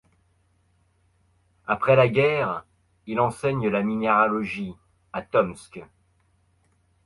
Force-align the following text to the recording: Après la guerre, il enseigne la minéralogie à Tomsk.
Après 1.67 1.95
la 1.95 2.07
guerre, 2.07 2.65
il 3.05 3.19
enseigne 3.19 3.69
la 3.69 3.83
minéralogie 3.83 4.73
à 5.13 5.21
Tomsk. 5.21 5.79